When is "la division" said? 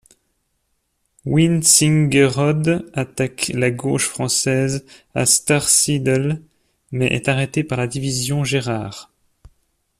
7.77-8.43